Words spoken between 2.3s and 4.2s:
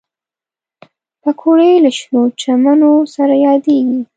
چمنو سره یادېږي